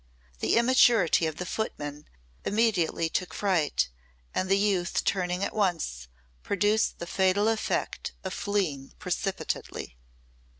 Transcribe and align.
The 0.39 0.55
immaturity 0.55 1.27
of 1.27 1.35
the 1.35 1.45
footman 1.45 2.09
immediately 2.43 3.07
took 3.07 3.35
fright 3.35 3.87
and 4.33 4.49
the 4.49 4.57
youth 4.57 5.03
turning 5.03 5.43
at 5.43 5.53
once 5.53 6.07
produced 6.41 6.97
the 6.97 7.05
fatal 7.05 7.47
effect 7.47 8.13
of 8.23 8.33
fleeing 8.33 8.95
precipitately. 8.97 9.97